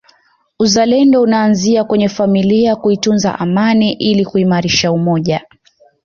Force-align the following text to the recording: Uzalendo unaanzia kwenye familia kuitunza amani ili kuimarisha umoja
Uzalendo 0.59 1.21
unaanzia 1.21 1.83
kwenye 1.83 2.09
familia 2.09 2.75
kuitunza 2.75 3.39
amani 3.39 3.93
ili 3.93 4.25
kuimarisha 4.25 4.91
umoja 4.91 5.45